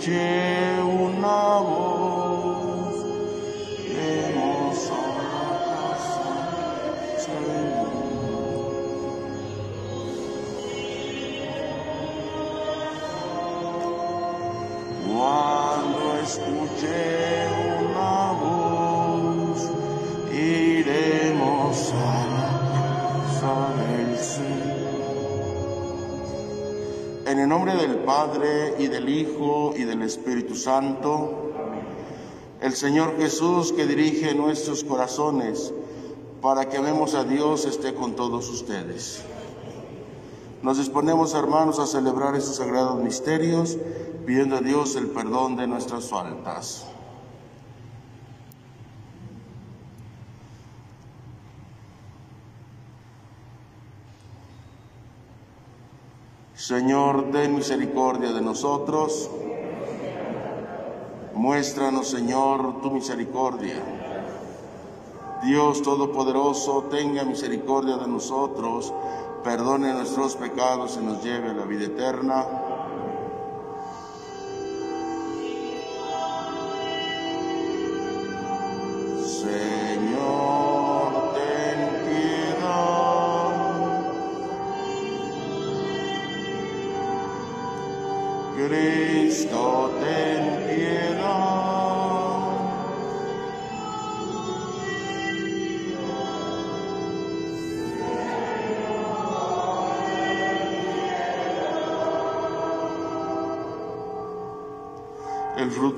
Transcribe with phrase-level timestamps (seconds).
[0.00, 0.47] Jim.
[28.18, 31.52] Padre y del Hijo y del Espíritu Santo,
[32.60, 35.72] el Señor Jesús que dirige nuestros corazones
[36.42, 39.22] para que amemos a Dios esté con todos ustedes.
[40.62, 43.78] Nos disponemos, hermanos, a celebrar estos sagrados misterios,
[44.26, 46.86] pidiendo a Dios el perdón de nuestras faltas.
[56.68, 59.30] Señor, ten misericordia de nosotros.
[61.32, 63.80] Muéstranos, Señor, tu misericordia.
[65.44, 68.92] Dios Todopoderoso, tenga misericordia de nosotros,
[69.42, 72.44] perdone nuestros pecados y nos lleve a la vida eterna.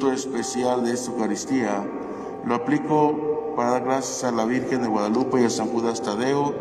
[0.01, 1.87] Fruto especial de esta Eucaristía
[2.47, 6.55] lo aplico para dar gracias a la Virgen de Guadalupe y a San Judas Tadeo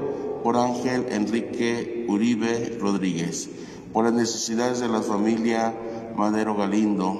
[0.44, 3.50] por Ángel Enrique Uribe Rodríguez,
[3.94, 5.73] por las necesidades de la familia
[6.17, 7.17] Madero Galindo,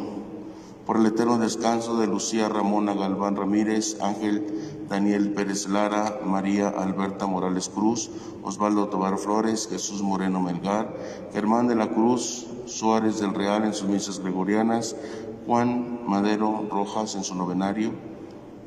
[0.86, 4.46] por el eterno descanso de Lucía Ramona Galván Ramírez, Ángel
[4.90, 8.12] Daniel Pérez Lara, María Alberta Morales Cruz,
[8.44, 10.94] Osvaldo Tobar Flores, Jesús Moreno Melgar,
[11.32, 14.96] Germán de la Cruz, Suárez del Real en sus misas gregorianas,
[15.50, 17.92] Juan Madero Rojas en su novenario,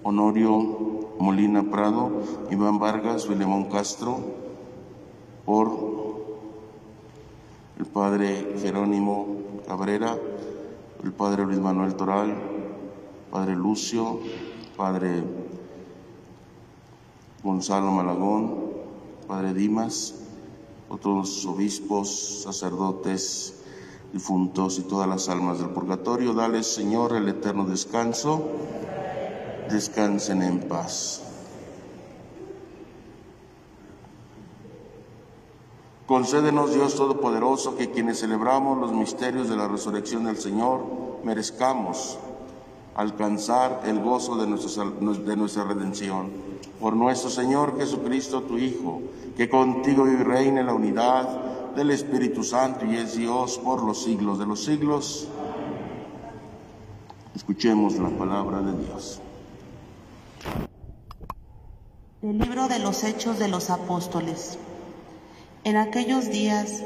[0.02, 2.10] Honorio Molina Prado,
[2.50, 4.18] Iván Vargas, Filemón Castro,
[5.46, 5.70] por
[7.78, 9.28] el padre Jerónimo
[9.64, 10.18] Cabrera,
[11.04, 12.34] el padre Luis Manuel Toral,
[13.30, 14.18] padre Lucio,
[14.76, 15.22] padre
[17.44, 18.56] Gonzalo Malagón,
[19.28, 20.16] padre Dimas,
[20.88, 23.61] otros obispos, sacerdotes,
[24.12, 26.34] difuntos y todas las almas del purgatorio.
[26.34, 28.42] Dale, Señor, el eterno descanso.
[29.70, 31.22] Descansen en paz.
[36.06, 40.84] Concédenos, Dios Todopoderoso, que quienes celebramos los misterios de la resurrección del Señor,
[41.24, 42.18] merezcamos
[42.94, 46.30] alcanzar el gozo de nuestra, redención.
[46.80, 49.00] Por nuestro Señor Jesucristo, tu Hijo,
[49.36, 54.02] que contigo y reina en la unidad del Espíritu Santo y es Dios por los
[54.02, 55.28] siglos de los siglos.
[57.34, 59.20] Escuchemos la palabra de Dios.
[62.20, 64.58] Del libro de los Hechos de los Apóstoles.
[65.64, 66.82] En aquellos días,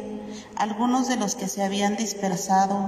[0.56, 2.78] algunos de los que se habían dispersado,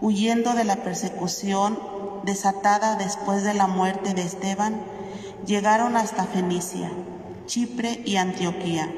[0.00, 1.78] huyendo de la persecución
[2.24, 4.80] desatada después de la muerte de Esteban,
[5.46, 6.90] llegaron hasta Fenicia,
[7.46, 8.88] Chipre y Antioquía,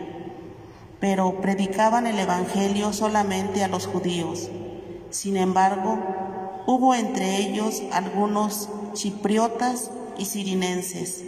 [1.02, 4.48] pero predicaban el Evangelio solamente a los judíos.
[5.10, 5.98] Sin embargo,
[6.68, 11.24] hubo entre ellos algunos chipriotas y sirinenses,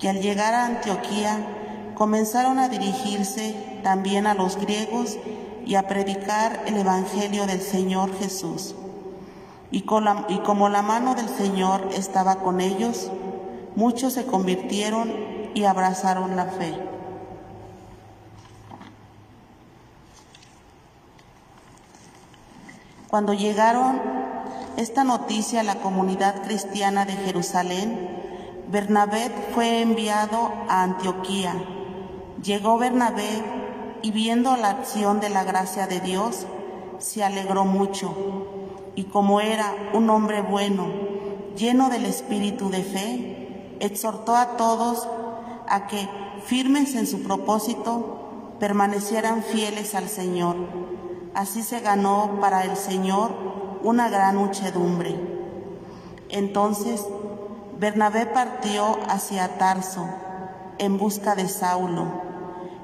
[0.00, 3.54] que al llegar a Antioquía comenzaron a dirigirse
[3.84, 5.16] también a los griegos
[5.64, 8.74] y a predicar el Evangelio del Señor Jesús.
[9.70, 9.84] Y,
[10.28, 13.12] y como la mano del Señor estaba con ellos,
[13.76, 15.12] muchos se convirtieron
[15.54, 16.97] y abrazaron la fe.
[23.08, 24.02] Cuando llegaron
[24.76, 28.06] esta noticia a la comunidad cristiana de Jerusalén,
[28.70, 31.54] Bernabé fue enviado a Antioquía.
[32.42, 33.42] Llegó Bernabé
[34.02, 36.46] y viendo la acción de la gracia de Dios,
[36.98, 38.14] se alegró mucho.
[38.94, 40.88] Y como era un hombre bueno,
[41.56, 45.08] lleno del espíritu de fe, exhortó a todos
[45.66, 46.06] a que,
[46.44, 50.56] firmes en su propósito, permanecieran fieles al Señor.
[51.34, 53.30] Así se ganó para el Señor
[53.82, 55.14] una gran muchedumbre.
[56.28, 57.04] Entonces
[57.78, 60.08] Bernabé partió hacia Tarso
[60.78, 62.06] en busca de Saulo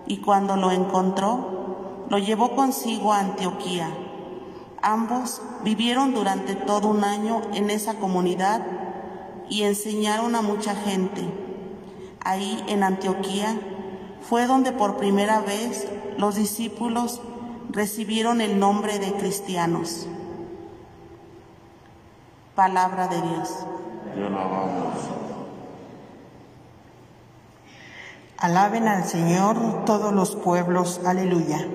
[0.06, 3.88] y cuando lo encontró, lo llevó consigo a Antioquía.
[4.82, 8.64] Ambos vivieron durante todo un año en esa comunidad
[9.48, 11.22] y enseñaron a mucha gente.
[12.20, 13.58] Ahí en Antioquía
[14.20, 15.88] fue donde por primera vez
[16.18, 17.20] los discípulos
[17.74, 20.06] recibieron el nombre de cristianos.
[22.54, 23.50] Palabra de Dios.
[24.14, 24.94] Te alabamos.
[28.38, 31.00] Alaben al Señor todos los pueblos.
[31.04, 31.66] Aleluya.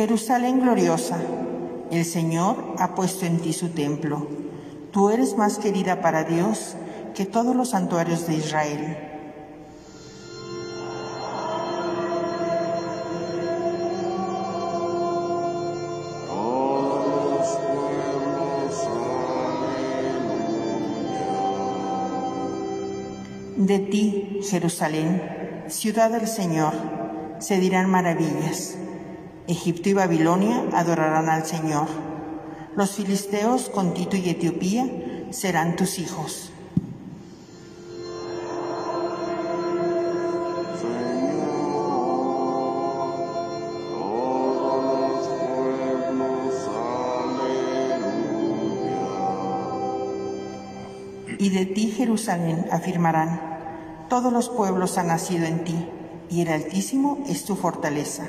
[0.00, 1.18] Jerusalén gloriosa,
[1.90, 4.26] el Señor ha puesto en ti su templo.
[4.92, 6.74] Tú eres más querida para Dios
[7.14, 8.96] que todos los santuarios de Israel.
[23.58, 25.20] De ti, Jerusalén,
[25.68, 26.72] ciudad del Señor,
[27.38, 28.78] se dirán maravillas.
[29.46, 31.88] Egipto y Babilonia adorarán al Señor.
[32.76, 34.86] Los filisteos con Tito y Etiopía
[35.30, 36.52] serán tus hijos.
[51.38, 53.40] Y de ti, Jerusalén, afirmarán,
[54.10, 55.88] todos los pueblos han nacido en ti,
[56.28, 58.28] y el Altísimo es tu fortaleza.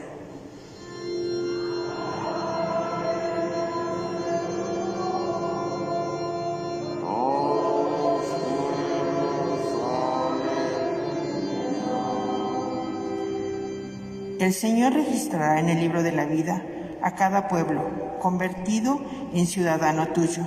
[14.41, 16.63] El Señor registrará en el libro de la vida
[17.03, 18.99] a cada pueblo, convertido
[19.35, 20.41] en ciudadano tuyo.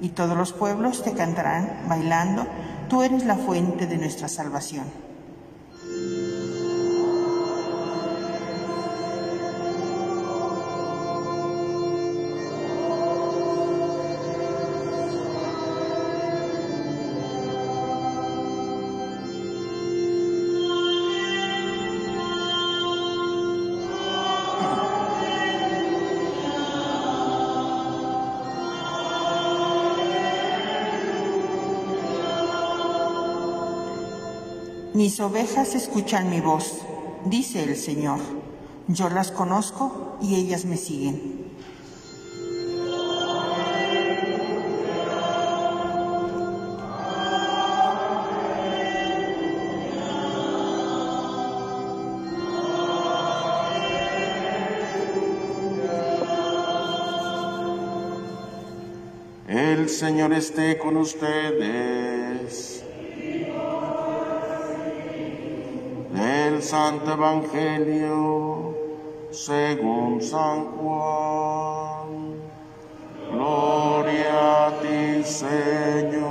[0.00, 2.46] Y todos los pueblos te cantarán bailando,
[2.88, 4.84] tú eres la fuente de nuestra salvación.
[34.96, 36.80] Mis ovejas escuchan mi voz,
[37.26, 38.18] dice el Señor.
[38.88, 41.50] Yo las conozco y ellas me siguen.
[59.46, 62.85] El Señor esté con ustedes.
[66.56, 68.74] Del Santo Evangelio
[69.30, 72.40] según San Juan.
[73.30, 76.24] Gloria a ti, Señor.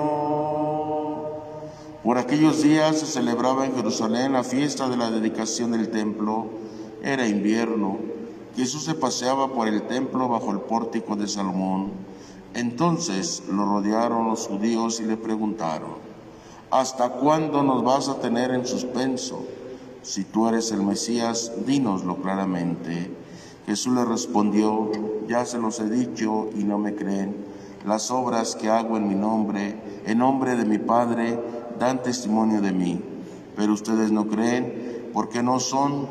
[2.03, 6.47] Por aquellos días se celebraba en Jerusalén la fiesta de la dedicación del templo.
[7.03, 8.00] Era invierno.
[8.55, 11.91] Jesús se paseaba por el templo bajo el pórtico de Salomón.
[12.55, 15.97] Entonces lo rodearon los judíos y le preguntaron,
[16.71, 19.45] ¿hasta cuándo nos vas a tener en suspenso?
[20.05, 23.12] Si tú eres el Mesías, dínoslo claramente.
[23.65, 24.91] Jesús le respondió,
[25.27, 27.35] ya se los he dicho y no me creen.
[27.88, 31.39] Las obras que hago en mi nombre, en nombre de mi Padre,
[31.79, 33.01] dan testimonio de mí.
[33.55, 36.07] Pero ustedes no creen porque no son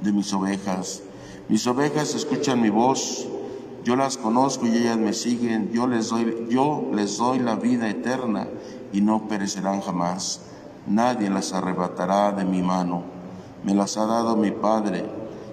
[0.00, 1.02] de mis ovejas.
[1.48, 3.26] Mis ovejas escuchan mi voz,
[3.82, 7.90] yo las conozco y ellas me siguen, yo les doy, yo les doy la vida
[7.90, 8.46] eterna
[8.92, 10.40] y no perecerán jamás.
[10.88, 13.02] Nadie las arrebatará de mi mano.
[13.62, 15.04] Me las ha dado mi Padre,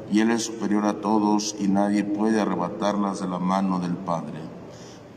[0.10, 4.40] y Él es superior a todos, y nadie puede arrebatarlas de la mano del Padre.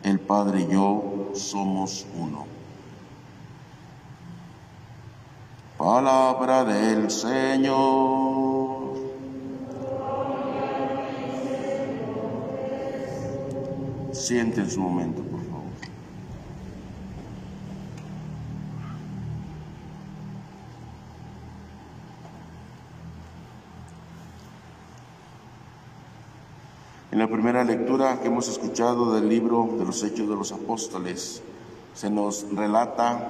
[0.02, 2.46] El Padre y yo somos uno.
[5.76, 8.58] Palabra del Señor.
[14.10, 15.22] Siente en su momento,
[27.18, 31.42] En la primera lectura que hemos escuchado del libro de los Hechos de los Apóstoles,
[31.92, 33.28] se nos relata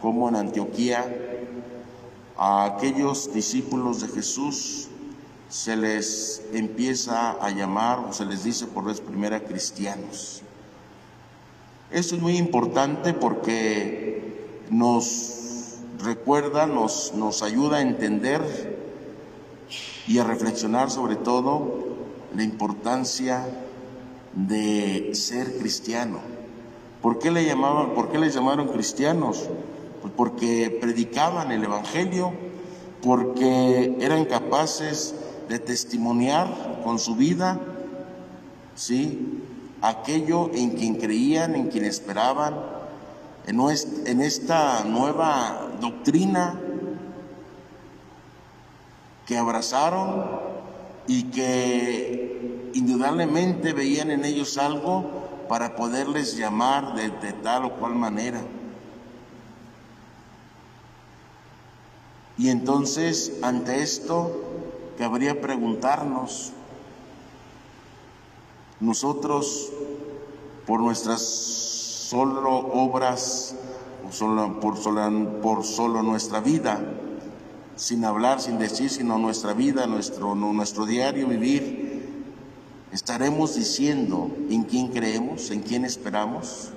[0.00, 1.04] cómo en Antioquía
[2.38, 4.88] a aquellos discípulos de Jesús
[5.50, 10.40] se les empieza a llamar o se les dice por vez primera cristianos.
[11.90, 18.40] Esto es muy importante porque nos recuerda, nos, nos ayuda a entender
[20.08, 21.93] y a reflexionar sobre todo
[22.34, 23.46] la importancia
[24.34, 26.18] de ser cristiano.
[27.00, 29.48] ¿Por qué, le llamaban, ¿Por qué les llamaron cristianos?
[30.00, 32.32] Pues porque predicaban el Evangelio,
[33.02, 35.14] porque eran capaces
[35.48, 37.60] de testimoniar con su vida,
[38.74, 39.42] ¿sí?
[39.82, 42.54] Aquello en quien creían, en quien esperaban,
[43.46, 46.58] en esta nueva doctrina
[49.26, 50.43] que abrazaron
[51.06, 58.40] y que indudablemente veían en ellos algo para poderles llamar de, tal o cual manera.
[62.36, 64.42] Y entonces, ante esto,
[64.98, 66.52] cabría preguntarnos,
[68.80, 69.70] nosotros,
[70.66, 73.54] por nuestras solo obras,
[74.10, 74.74] solo, por,
[75.40, 76.82] por solo nuestra vida,
[77.76, 82.24] sin hablar, sin decir, sino nuestra vida, nuestro, nuestro diario vivir,
[82.92, 86.70] estaremos diciendo en quién creemos, en quién esperamos.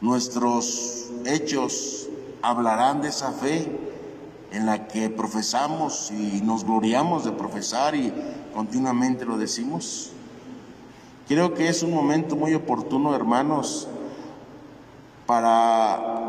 [0.00, 2.08] Nuestros hechos
[2.42, 3.66] hablarán de esa fe
[4.52, 8.12] en la que profesamos y nos gloriamos de profesar y
[8.54, 10.12] continuamente lo decimos.
[11.26, 13.88] Creo que es un momento muy oportuno, hermanos,
[15.26, 16.23] para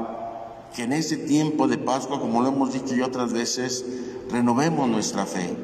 [0.76, 3.86] que en ese tiempo de Pascua, como lo hemos dicho ya otras veces,
[4.30, 5.56] renovemos nuestra fe.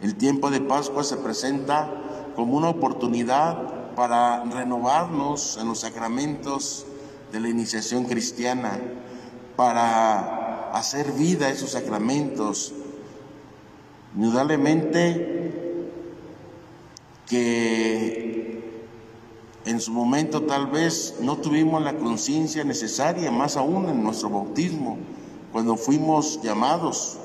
[0.00, 1.90] El tiempo de Pascua se presenta
[2.34, 6.86] como una oportunidad para renovarnos en los sacramentos
[7.30, 8.80] de la iniciación cristiana,
[9.56, 12.72] para hacer vida a esos sacramentos.
[14.16, 15.82] Indudablemente
[17.28, 18.31] que
[19.64, 24.98] en su momento tal vez no tuvimos la conciencia necesaria, más aún en nuestro bautismo,
[25.52, 27.18] cuando fuimos llamados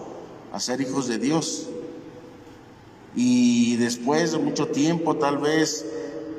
[0.53, 1.67] a ser hijos de Dios.
[3.15, 5.85] Y después de mucho tiempo tal vez,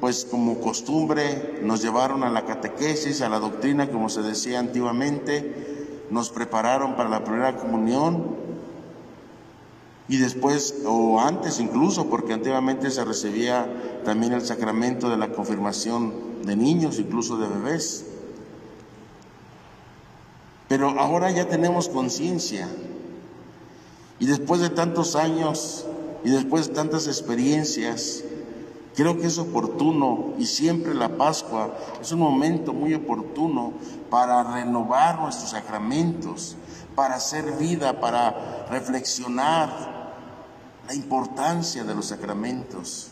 [0.00, 5.96] pues como costumbre, nos llevaron a la catequesis, a la doctrina, como se decía antiguamente,
[6.10, 8.36] nos prepararon para la primera comunión,
[10.08, 16.44] y después, o antes incluso, porque antiguamente se recibía también el sacramento de la confirmación
[16.44, 18.06] de niños, incluso de bebés.
[20.66, 22.68] Pero ahora ya tenemos conciencia.
[24.18, 25.84] Y después de tantos años
[26.24, 28.24] y después de tantas experiencias,
[28.96, 33.74] creo que es oportuno y siempre la Pascua es un momento muy oportuno
[34.08, 36.56] para renovar nuestros sacramentos,
[36.94, 39.97] para hacer vida, para reflexionar,
[40.88, 43.08] la importancia de los sacramentos,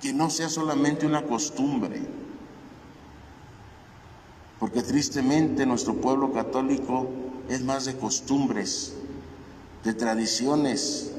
[0.00, 2.00] que no sea solamente una costumbre,
[4.58, 7.08] porque tristemente nuestro pueblo católico
[7.50, 8.94] es más de costumbres,
[9.84, 11.12] de tradiciones,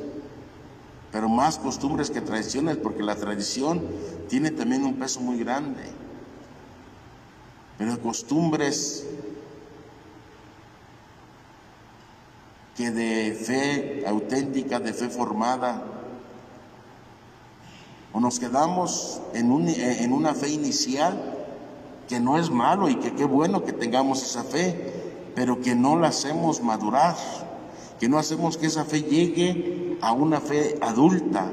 [1.12, 3.84] pero más costumbres que tradiciones, porque la tradición
[4.28, 5.84] tiene también un peso muy grande,
[7.78, 9.06] pero costumbres
[12.75, 15.84] que de fe auténtica, de fe formada,
[18.12, 21.34] o nos quedamos en, en una fe inicial,
[22.08, 24.94] que no es malo y que qué bueno que tengamos esa fe,
[25.36, 27.15] pero que no la hacemos madurar,
[28.00, 31.51] que no hacemos que esa fe llegue a una fe adulta.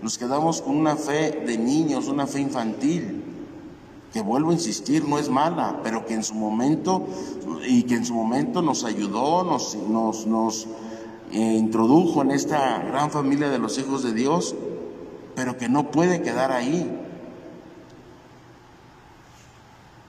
[0.00, 3.19] Nos quedamos con una fe de niños, una fe infantil
[4.12, 7.06] que vuelvo a insistir, no es mala, pero que en su momento,
[7.66, 10.66] y que en su momento nos ayudó, nos, nos, nos
[11.32, 14.54] eh, introdujo en esta gran familia de los hijos de Dios,
[15.36, 16.90] pero que no puede quedar ahí.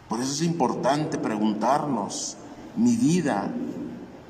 [0.10, 2.38] Por eso es importante preguntarnos,
[2.76, 3.54] mi vida,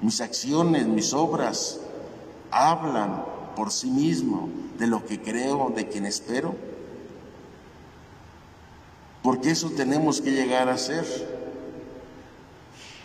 [0.01, 1.79] mis acciones, mis obras,
[2.51, 3.23] hablan
[3.55, 6.70] por sí mismo de lo que creo, de quien espero
[9.21, 11.05] porque eso tenemos que llegar a ser.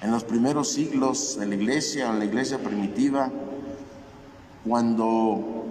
[0.03, 3.31] En los primeros siglos de la iglesia, en la iglesia primitiva,
[4.67, 5.65] cuando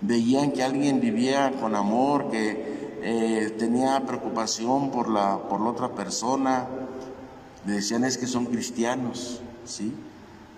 [0.00, 6.66] veían que alguien vivía con amor, que eh, tenía preocupación por la, por otra persona,
[7.66, 9.92] le decían es que son cristianos, ¿sí?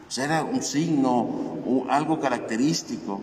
[0.09, 1.57] O sea, era un signo,
[1.89, 3.21] algo característico.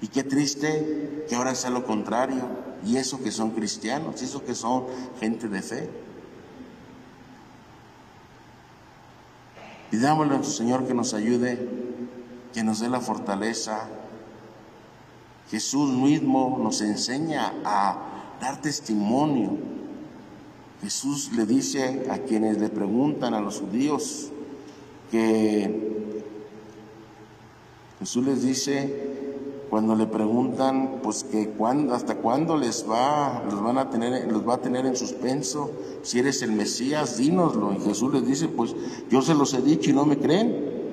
[0.00, 4.44] Y qué triste que ahora sea lo contrario, y eso que son cristianos, y eso
[4.44, 4.86] que son
[5.20, 5.90] gente de fe.
[9.90, 11.68] Pidámosle a nuestro Señor que nos ayude,
[12.52, 13.88] que nos dé la fortaleza.
[15.50, 19.58] Jesús mismo nos enseña a dar testimonio.
[20.80, 24.30] Jesús le dice a quienes le preguntan a los judíos
[25.10, 25.92] que
[28.00, 29.11] Jesús les dice
[29.72, 34.46] cuando le preguntan pues que cuándo, hasta cuándo les va, los van a tener, los
[34.46, 35.70] va a tener en suspenso,
[36.02, 37.72] si eres el Mesías, dínoslo.
[37.72, 38.76] Y Jesús les dice, pues
[39.08, 40.92] yo se los he dicho y no me creen.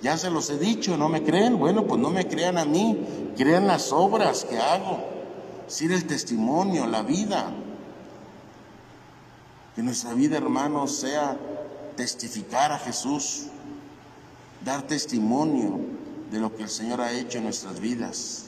[0.00, 1.58] Ya se los he dicho, no me creen.
[1.58, 2.98] Bueno, pues no me crean a mí,
[3.36, 5.04] crean las obras que hago.
[5.66, 7.52] Si el testimonio, la vida.
[9.76, 11.36] Que nuestra vida, hermanos, sea
[11.96, 13.48] testificar a Jesús,
[14.64, 15.99] dar testimonio
[16.30, 18.46] de lo que el Señor ha hecho en nuestras vidas.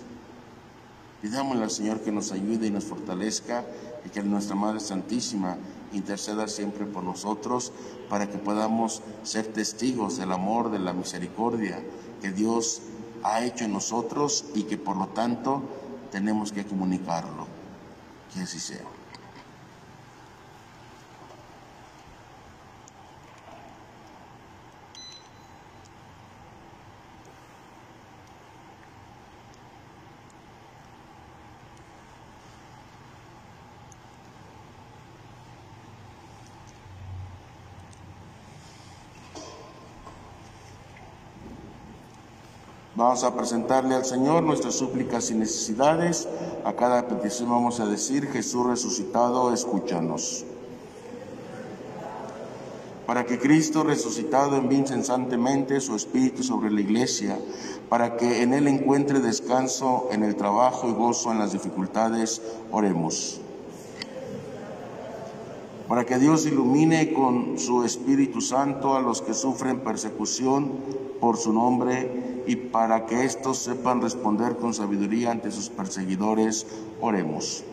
[1.21, 3.65] Pidámosle al Señor que nos ayude y nos fortalezca
[4.05, 5.57] y que nuestra Madre Santísima
[5.93, 7.73] interceda siempre por nosotros
[8.09, 11.83] para que podamos ser testigos del amor, de la misericordia
[12.21, 12.83] que Dios
[13.23, 15.63] ha hecho en nosotros y que por lo tanto
[16.11, 17.47] tenemos que comunicarlo.
[18.33, 18.92] Que así sea.
[43.03, 46.29] Vamos a presentarle al Señor nuestras súplicas y necesidades.
[46.65, 50.45] A cada petición vamos a decir, Jesús resucitado, escúchanos.
[53.05, 57.41] Para que Cristo resucitado envíe incesantemente su Espíritu sobre la Iglesia,
[57.89, 62.41] para que en Él encuentre descanso en el trabajo y gozo en las dificultades,
[62.71, 63.41] oremos
[65.89, 70.73] para que Dios ilumine con su Espíritu Santo a los que sufren persecución
[71.21, 76.67] por su nombre y para que éstos sepan responder con sabiduría ante sus perseguidores,
[77.01, 77.65] oremos.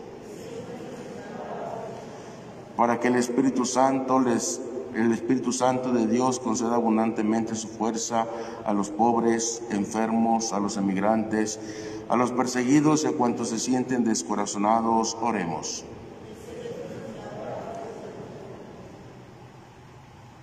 [2.76, 4.60] Para que el Espíritu Santo les
[4.94, 8.26] el Espíritu Santo de Dios conceda abundantemente su fuerza
[8.64, 11.60] a los pobres, enfermos, a los emigrantes,
[12.08, 15.84] a los perseguidos y a cuantos se sienten descorazonados, oremos.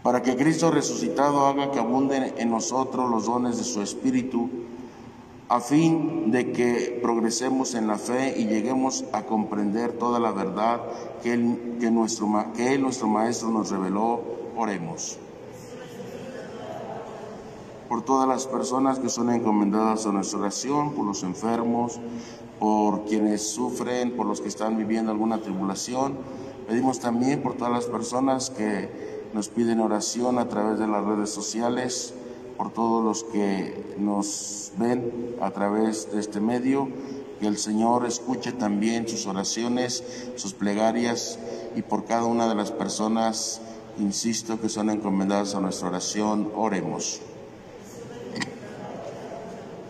[0.07, 4.49] Para que Cristo resucitado haga que abunden en nosotros los dones de su Espíritu,
[5.49, 10.79] a fin de que progresemos en la fe y lleguemos a comprender toda la verdad
[11.21, 12.25] que Él, nuestro,
[12.79, 14.21] nuestro Maestro, nos reveló.
[14.55, 15.19] Oremos.
[17.89, 21.99] Por todas las personas que son encomendadas a nuestra oración, por los enfermos,
[22.61, 26.17] por quienes sufren, por los que están viviendo alguna tribulación,
[26.65, 31.29] pedimos también por todas las personas que nos piden oración a través de las redes
[31.29, 32.13] sociales,
[32.57, 36.89] por todos los que nos ven a través de este medio,
[37.39, 40.03] que el Señor escuche también sus oraciones,
[40.35, 41.37] sus plegarias
[41.75, 43.61] y por cada una de las personas,
[43.99, 47.21] insisto, que son encomendadas a nuestra oración, oremos.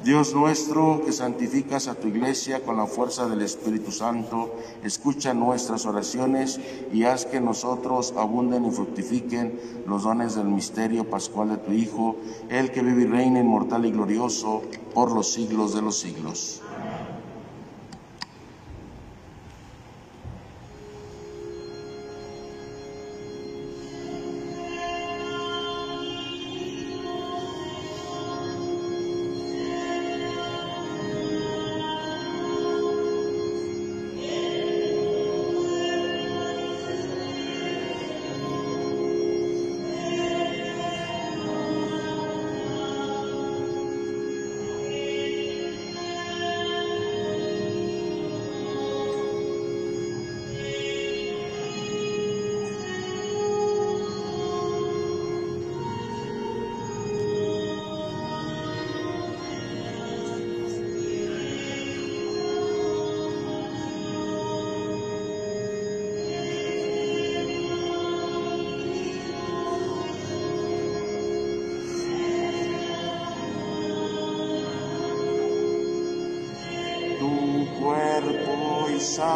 [0.07, 5.85] Dios nuestro, que santificas a tu iglesia con la fuerza del Espíritu Santo, escucha nuestras
[5.85, 6.61] oraciones
[6.93, 12.15] y haz que nosotros abunden y fructifiquen los dones del misterio pascual de tu Hijo,
[12.47, 14.61] el que vive y reina inmortal y glorioso
[14.93, 16.61] por los siglos de los siglos.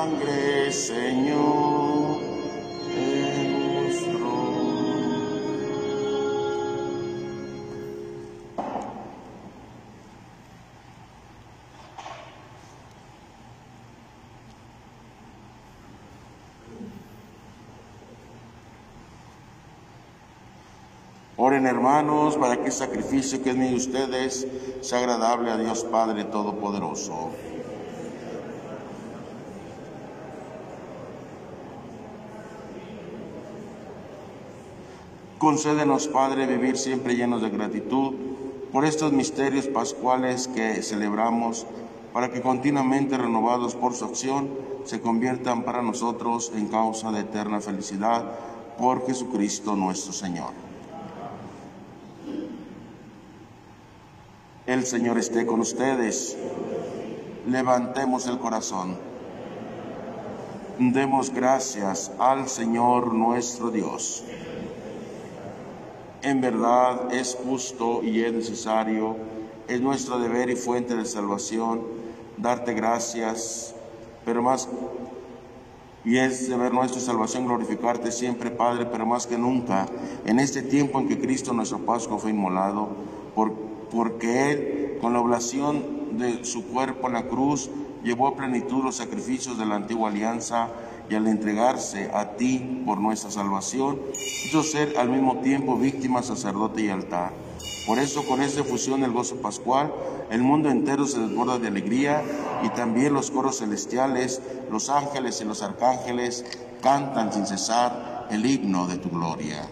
[0.02, 2.18] Sangre, Señor,
[3.74, 4.32] nuestro.
[21.38, 24.48] Oren hermanos para que el sacrificio que es de ustedes
[24.82, 27.51] sea agradable a Dios Padre Todopoderoso.
[35.42, 38.14] Concédenos, Padre, vivir siempre llenos de gratitud
[38.72, 41.66] por estos misterios pascuales que celebramos,
[42.14, 44.52] para que continuamente renovados por su acción
[44.86, 48.38] se conviertan para nosotros en causa de eterna felicidad
[48.78, 50.52] por Jesucristo nuestro Señor.
[54.68, 56.38] El Señor esté con ustedes.
[57.48, 58.96] Levantemos el corazón.
[60.78, 64.24] Demos gracias al Señor nuestro Dios.
[66.24, 69.16] En verdad es justo y es necesario,
[69.68, 71.82] es nuestro deber y fuente de salvación
[72.38, 73.74] darte gracias,
[74.24, 74.70] pero más,
[76.06, 79.88] y es deber nuestra salvación glorificarte siempre, Padre, pero más que nunca,
[80.26, 82.90] en este tiempo en que Cristo nuestro Pascua fue inmolado,
[83.34, 83.54] por,
[83.92, 87.72] porque Él, con la oblación de su cuerpo en la cruz,
[88.04, 90.70] llevó a plenitud los sacrificios de la antigua alianza,
[91.12, 94.00] y al entregarse a ti por nuestra salvación,
[94.45, 97.34] hizo ser al mismo tiempo víctima, sacerdote y altar.
[97.86, 99.93] Por eso, con esta fusión del gozo pascual,
[100.30, 102.24] el mundo entero se desborda de alegría
[102.63, 106.45] y también los coros celestiales, los ángeles y los arcángeles
[106.82, 109.67] cantan sin cesar el himno de tu gloria.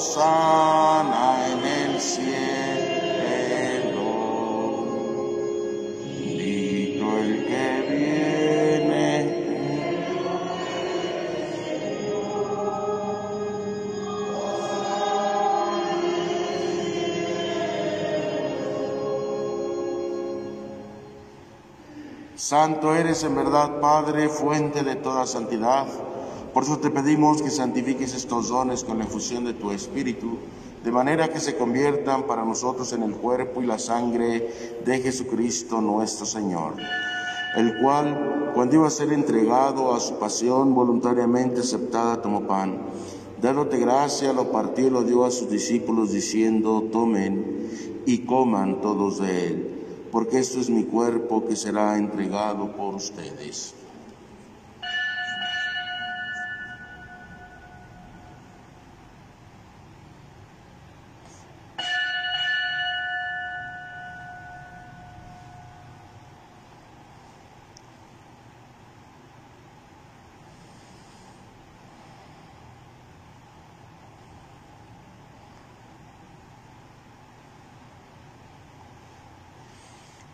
[0.00, 3.26] Sana en el cielo.
[6.02, 9.10] Bendito el que viene.
[22.36, 25.86] Santo eres en verdad, Padre, fuente de toda santidad.
[26.56, 30.38] Por eso te pedimos que santifiques estos dones con la efusión de tu Espíritu,
[30.82, 35.82] de manera que se conviertan para nosotros en el cuerpo y la sangre de Jesucristo
[35.82, 36.76] nuestro Señor,
[37.56, 42.78] el cual, cuando iba a ser entregado a su pasión voluntariamente aceptada, tomó pan.
[43.42, 47.68] Dándote gracia, lo partió y lo dio a sus discípulos, diciendo, tomen
[48.06, 49.70] y coman todos de él,
[50.10, 53.74] porque esto es mi cuerpo que será entregado por ustedes.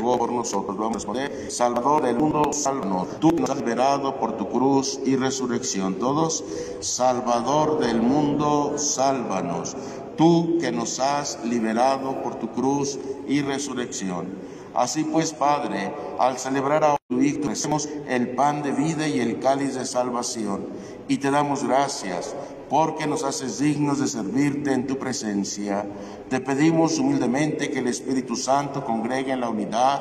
[0.00, 1.06] Por nosotros.
[1.48, 3.20] Salvador del mundo, sálvanos.
[3.20, 5.94] Tú nos has liberado por tu cruz y resurrección.
[5.94, 6.44] Todos,
[6.80, 9.76] Salvador del mundo, sálvanos.
[10.16, 14.53] Tú que nos has liberado por tu cruz y resurrección.
[14.74, 19.38] Así pues, Padre, al celebrar a tu Hijo, hacemos el pan de vida y el
[19.38, 20.66] cáliz de salvación.
[21.06, 22.34] Y te damos gracias
[22.68, 25.86] porque nos haces dignos de servirte en tu presencia.
[26.28, 30.00] Te pedimos humildemente que el Espíritu Santo congregue en la unidad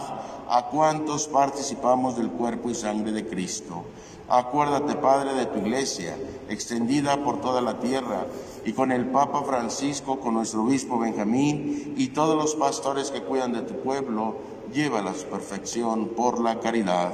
[0.49, 3.83] a cuantos participamos del cuerpo y sangre de Cristo.
[4.29, 6.17] Acuérdate, Padre, de tu iglesia,
[6.49, 8.25] extendida por toda la tierra,
[8.65, 13.53] y con el Papa Francisco, con nuestro obispo Benjamín y todos los pastores que cuidan
[13.53, 14.37] de tu pueblo,
[14.73, 17.13] llévala a su perfección por la caridad.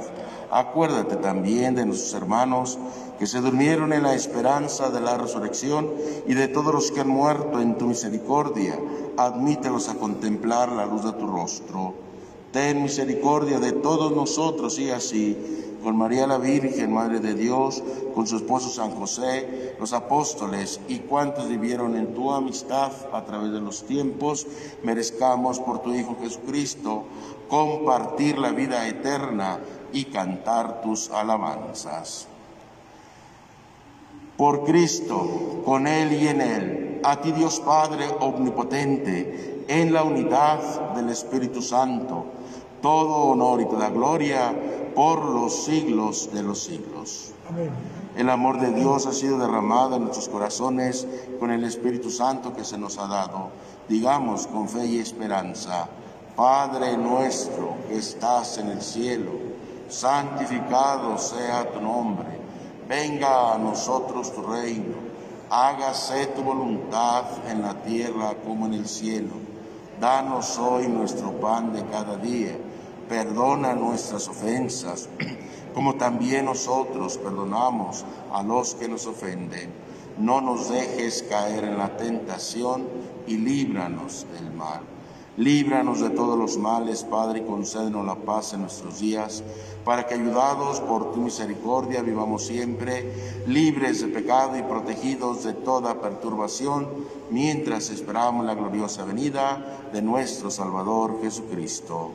[0.50, 2.78] Acuérdate también de nuestros hermanos
[3.18, 5.90] que se durmieron en la esperanza de la resurrección
[6.26, 8.78] y de todos los que han muerto en tu misericordia.
[9.16, 11.94] Admítelos a contemplar la luz de tu rostro.
[12.50, 15.36] Ten misericordia de todos nosotros y así
[15.82, 17.82] con María la Virgen, Madre de Dios,
[18.14, 23.52] con su esposo San José, los apóstoles y cuantos vivieron en tu amistad a través
[23.52, 24.46] de los tiempos,
[24.82, 27.04] merezcamos por tu Hijo Jesucristo
[27.50, 29.58] compartir la vida eterna
[29.92, 32.28] y cantar tus alabanzas.
[34.36, 40.94] Por Cristo, con Él y en Él, a ti Dios Padre Omnipotente, en la unidad
[40.94, 42.24] del Espíritu Santo,
[42.80, 44.54] todo honor y toda gloria
[44.94, 47.32] por los siglos de los siglos.
[48.16, 51.06] El amor de Dios ha sido derramado en nuestros corazones
[51.38, 53.50] con el Espíritu Santo que se nos ha dado.
[53.88, 55.88] Digamos con fe y esperanza,
[56.36, 59.32] Padre nuestro que estás en el cielo,
[59.88, 62.28] santificado sea tu nombre,
[62.88, 64.94] venga a nosotros tu reino,
[65.50, 69.34] hágase tu voluntad en la tierra como en el cielo.
[70.00, 72.56] Danos hoy nuestro pan de cada día
[73.10, 75.08] perdona nuestras ofensas,
[75.74, 79.72] como también nosotros perdonamos a los que nos ofenden.
[80.16, 82.86] No nos dejes caer en la tentación
[83.26, 84.80] y líbranos del mal.
[85.36, 89.42] Líbranos de todos los males, Padre, y concédenos la paz en nuestros días,
[89.84, 93.12] para que ayudados por tu misericordia vivamos siempre
[93.46, 96.88] libres de pecado y protegidos de toda perturbación,
[97.30, 102.12] mientras esperamos la gloriosa venida de nuestro Salvador Jesucristo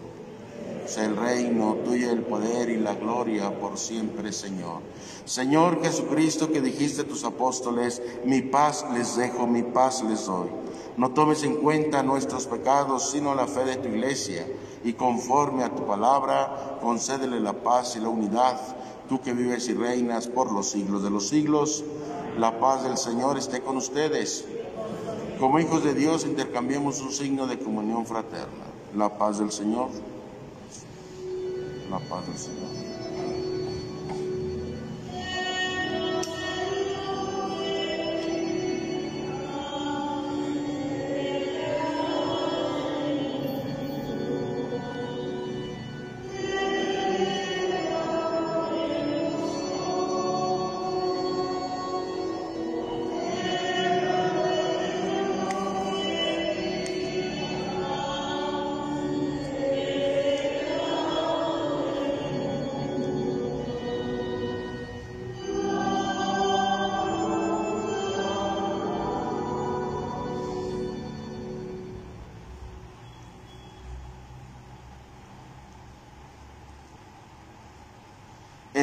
[0.87, 4.81] sea el reino, tuyo el poder y la gloria por siempre, Señor.
[5.25, 10.49] Señor Jesucristo, que dijiste a tus apóstoles, mi paz les dejo, mi paz les doy.
[10.97, 14.47] No tomes en cuenta nuestros pecados, sino la fe de tu iglesia,
[14.83, 18.59] y conforme a tu palabra, concédele la paz y la unidad,
[19.09, 21.83] tú que vives y reinas por los siglos de los siglos.
[22.37, 24.45] La paz del Señor esté con ustedes.
[25.39, 28.65] Como hijos de Dios intercambiemos un signo de comunión fraterna.
[28.95, 29.89] La paz del Señor
[31.89, 32.84] la paz del Señor.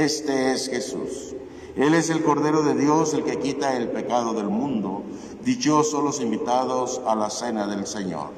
[0.02, 1.36] Este es Jesús.
[1.76, 5.04] Él es el Cordero de Dios, el que quita el pecado del mundo.
[5.44, 8.30] Dichosos los invitados a la cena del Señor.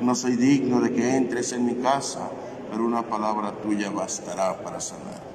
[0.00, 2.30] No soy digno de que entres en mi casa,
[2.68, 5.25] pero una palabra tuya bastará para sanar.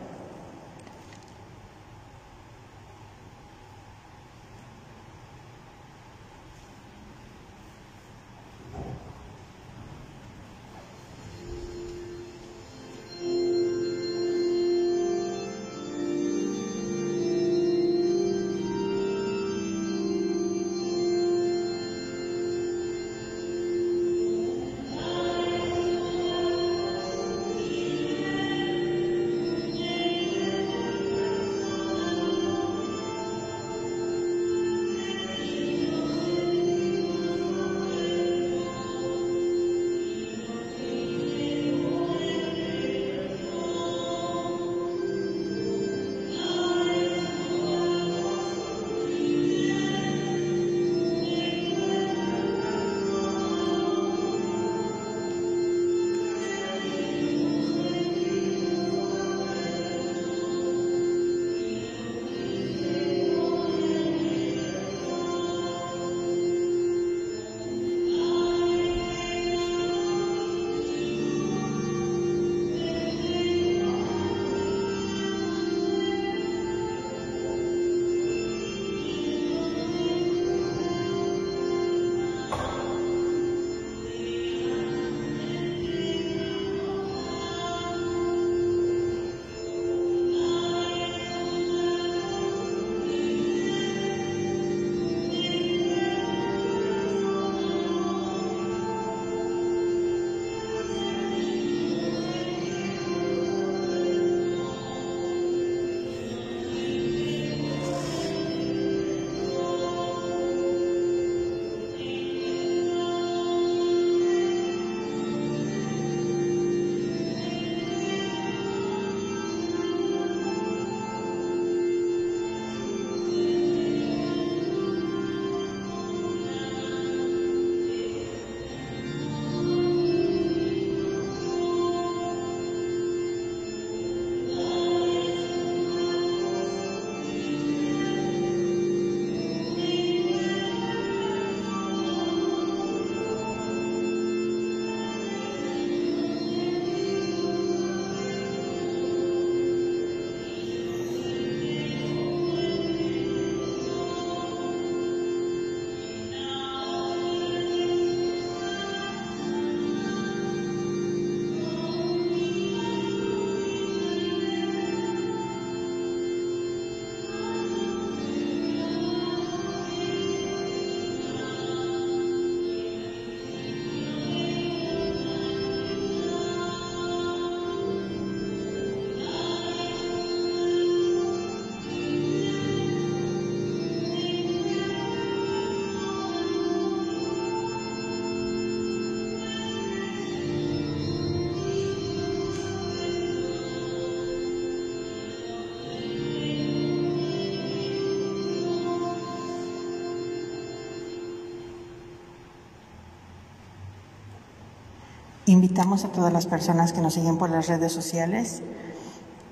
[205.52, 208.62] Invitamos a todas las personas que nos siguen por las redes sociales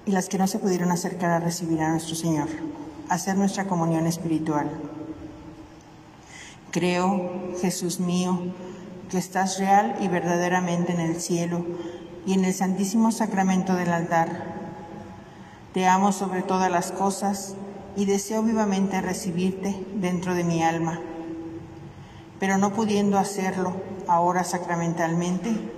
[0.06, 2.48] y las que no se pudieron acercar a recibir a nuestro Señor,
[3.10, 4.70] a hacer nuestra comunión espiritual.
[6.72, 8.40] Creo, Jesús mío,
[9.12, 11.66] que estás real y verdaderamente en el cielo
[12.26, 14.56] y en el santísimo sacramento del altar.
[15.74, 17.56] Te amo sobre todas las cosas
[17.98, 21.02] y deseo vivamente recibirte dentro de mi alma.
[22.40, 23.74] Pero no pudiendo hacerlo
[24.08, 25.78] ahora sacramentalmente,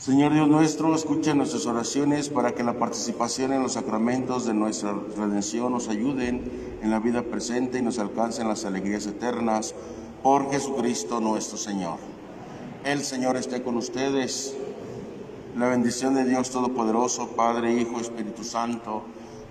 [0.00, 4.94] Señor Dios nuestro, escucha nuestras oraciones para que la participación en los sacramentos de nuestra
[5.14, 9.74] redención nos ayuden en la vida presente y nos alcancen las alegrías eternas
[10.22, 11.98] por Jesucristo nuestro Señor.
[12.82, 14.56] El Señor esté con ustedes.
[15.54, 19.02] La bendición de Dios Todopoderoso, Padre, Hijo, Espíritu Santo,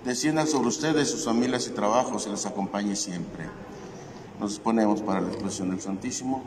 [0.04, 3.46] descienda sobre ustedes, sus familias y trabajos y les acompañe siempre.
[4.40, 6.44] Nos disponemos para la expresión del Santísimo.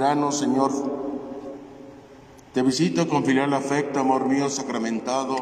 [0.00, 0.72] Señor,
[2.54, 5.36] te visito con filial afecto, amor mío sacramentado,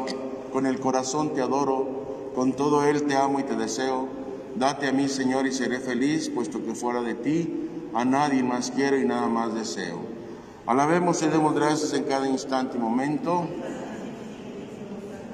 [0.51, 4.09] con el corazón te adoro, con todo él te amo y te deseo.
[4.55, 8.69] Date a mí, Señor, y seré feliz, puesto que fuera de ti a nadie más
[8.71, 10.01] quiero y nada más deseo.
[10.65, 13.47] Alabemos y demos gracias en cada instante y momento.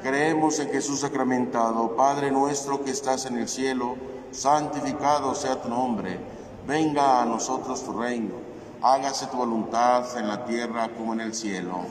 [0.04, 3.96] Creemos en Jesús sacramentado, Padre nuestro que estás en el cielo,
[4.30, 6.20] santificado sea tu nombre,
[6.68, 8.45] venga a nosotros tu reino
[8.86, 11.88] hágase tu voluntad en la tierra como en el cielo.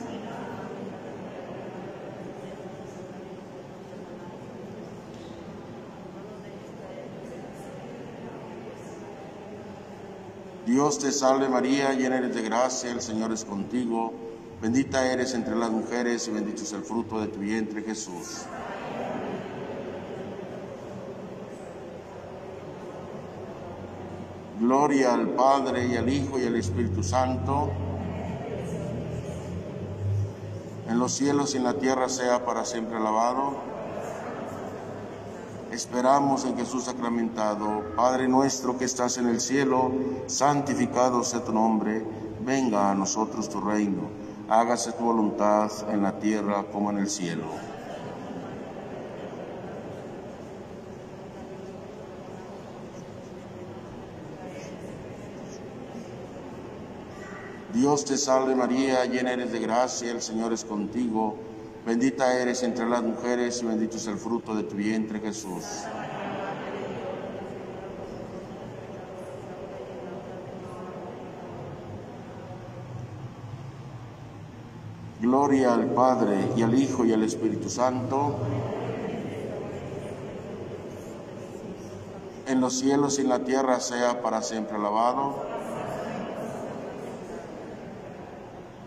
[10.64, 14.14] Dios te salve María, llena eres de gracia, el Señor es contigo,
[14.62, 18.46] bendita eres entre las mujeres y bendito es el fruto de tu vientre Jesús.
[24.60, 27.70] Gloria al Padre y al Hijo y al Espíritu Santo.
[30.88, 33.54] En los cielos y en la tierra sea para siempre alabado.
[35.72, 37.82] Esperamos en Jesús sacramentado.
[37.96, 39.90] Padre nuestro que estás en el cielo,
[40.26, 42.06] santificado sea tu nombre.
[42.46, 44.02] Venga a nosotros tu reino.
[44.48, 47.46] Hágase tu voluntad en la tierra como en el cielo.
[57.84, 61.36] Dios te salve María, llena eres de gracia, el Señor es contigo.
[61.84, 65.64] Bendita eres entre las mujeres y bendito es el fruto de tu vientre Jesús.
[75.20, 78.36] Gloria al Padre y al Hijo y al Espíritu Santo.
[82.46, 85.63] En los cielos y en la tierra sea para siempre alabado.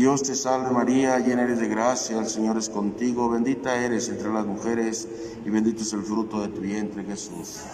[0.00, 4.32] Dios te salve María, llena eres de gracia, el Señor es contigo, bendita eres entre
[4.32, 5.06] las mujeres
[5.44, 7.64] y bendito es el fruto de tu vientre Jesús.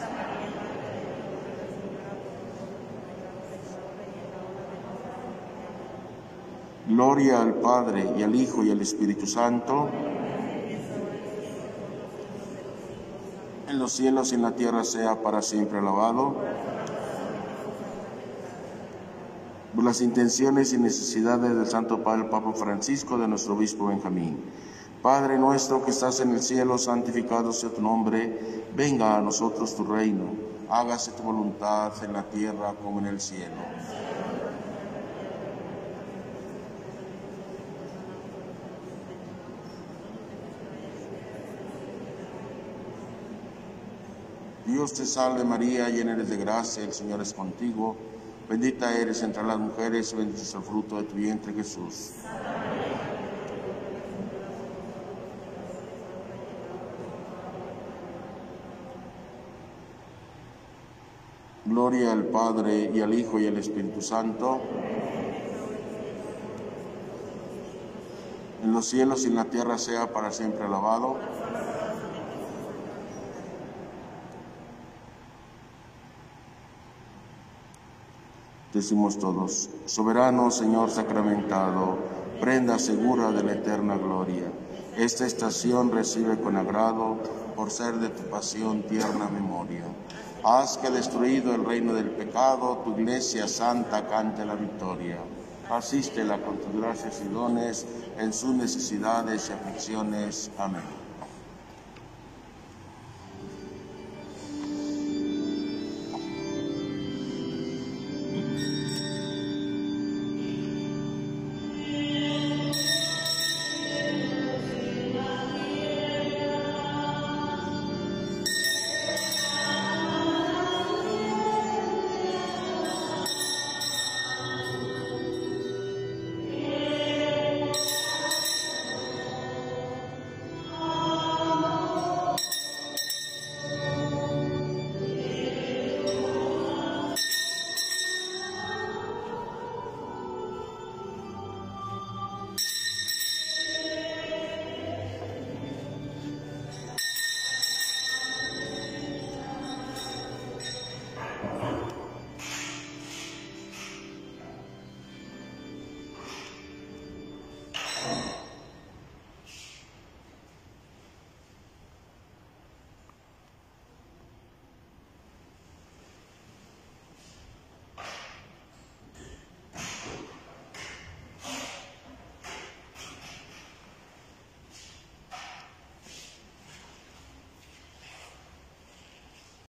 [6.89, 9.89] Gloria al Padre y al Hijo y al Espíritu Santo.
[13.69, 16.35] En los cielos y en la tierra sea para siempre alabado.
[19.87, 24.37] Las intenciones y necesidades del Santo Padre Papa Francisco, de nuestro Obispo Benjamín.
[25.01, 29.85] Padre nuestro que estás en el cielo, santificado sea tu nombre, venga a nosotros tu
[29.85, 30.25] reino,
[30.69, 33.55] hágase tu voluntad en la tierra como en el cielo.
[44.67, 47.97] Dios te salve María, llena eres de gracia, el Señor es contigo,
[48.49, 52.13] bendita eres entre las mujeres bendito es el fruto de tu vientre Jesús.
[61.65, 64.61] Gloria al Padre y al Hijo y al Espíritu Santo.
[68.63, 71.17] En los cielos y en la tierra sea para siempre alabado.
[78.77, 81.97] Decimos todos, soberano Señor sacramentado,
[82.43, 84.53] prenda segura de la eterna gloria.
[84.99, 87.17] Esta estación recibe con agrado
[87.57, 89.85] por ser de tu pasión tierna memoria.
[90.45, 95.21] Haz que destruido el reino del pecado, tu iglesia santa cante la victoria.
[95.71, 97.87] Asístela con tus gracias y dones
[98.19, 100.51] en sus necesidades y aflicciones.
[100.59, 100.96] Amén.